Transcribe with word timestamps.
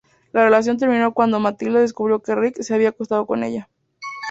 La 0.31 0.43
relación 0.43 0.79
terminó 0.79 1.13
cuando 1.13 1.39
Matilda 1.39 1.79
descubrió 1.79 2.23
que 2.23 2.33
Ric 2.33 2.59
se 2.63 2.73
había 2.73 2.89
acostado 2.89 3.27
con 3.27 3.43
ella. 3.43 3.69